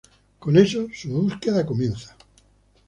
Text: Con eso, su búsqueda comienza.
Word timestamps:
Con 0.39 0.57
eso, 0.57 0.87
su 0.91 1.09
búsqueda 1.09 1.63
comienza. 1.63 2.17